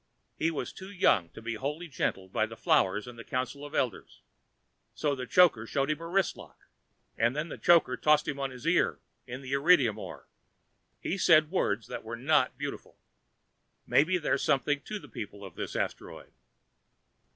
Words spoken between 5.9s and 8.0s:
him a wristlock. And when the Choker